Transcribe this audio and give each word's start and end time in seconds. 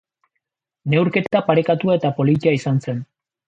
Neurketa 0.93 1.43
parekatua 1.51 2.01
eta 2.01 2.15
polita 2.19 2.59
izan 2.61 2.85
zen. 2.89 3.09